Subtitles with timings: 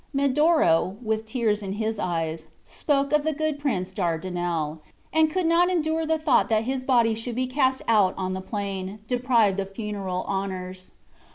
[0.15, 4.79] Medoro, with tears in his eyes, spoke of the good prince Dardinel,
[5.13, 8.41] and could not endure the thought that his body should be cast out on the
[8.41, 10.93] plain, deprived of funeral honors.